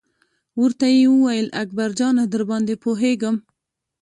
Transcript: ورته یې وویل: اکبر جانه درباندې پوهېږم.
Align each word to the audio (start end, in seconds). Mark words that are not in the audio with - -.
ورته 0.61 0.85
یې 0.95 1.05
وویل: 1.13 1.47
اکبر 1.61 1.89
جانه 1.99 2.23
درباندې 2.33 2.75
پوهېږم. 2.83 3.35